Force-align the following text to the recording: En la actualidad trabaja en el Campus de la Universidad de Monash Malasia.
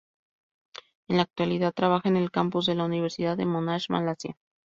En 1.07 1.17
la 1.17 1.21
actualidad 1.21 1.75
trabaja 1.75 2.09
en 2.09 2.17
el 2.17 2.31
Campus 2.31 2.65
de 2.65 2.73
la 2.73 2.85
Universidad 2.85 3.37
de 3.37 3.45
Monash 3.45 3.85
Malasia. 3.91 4.35